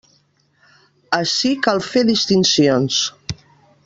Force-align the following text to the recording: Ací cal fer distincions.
Ací 1.17 1.51
cal 1.67 1.83
fer 1.91 2.03
distincions. 2.11 3.03